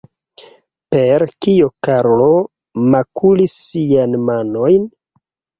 [0.95, 2.29] Per kio Karlo
[2.95, 4.93] makulis siajn manojn?